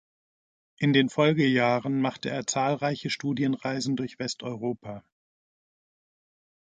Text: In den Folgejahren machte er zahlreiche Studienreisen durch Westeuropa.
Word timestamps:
In 0.77 0.93
den 0.93 1.09
Folgejahren 1.09 2.01
machte 2.01 2.31
er 2.31 2.47
zahlreiche 2.47 3.11
Studienreisen 3.11 3.95
durch 3.95 4.17
Westeuropa. 4.17 5.03